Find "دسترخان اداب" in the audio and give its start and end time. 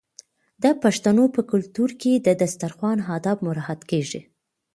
2.41-3.37